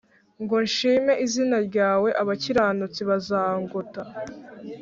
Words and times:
ngo 0.43 0.55
nshime 0.67 1.13
izina 1.25 1.57
ryawe 1.67 2.09
Abakiranutsi 2.21 3.01
bazangota 3.09 4.01